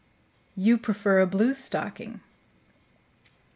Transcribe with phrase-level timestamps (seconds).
[0.55, 2.21] "You prefer a bluestocking."